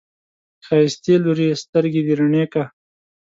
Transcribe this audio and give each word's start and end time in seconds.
ښايستې 0.65 1.15
لورې، 1.23 1.49
سترګې 1.63 2.01
رڼې 2.19 2.43
که! 2.53 2.63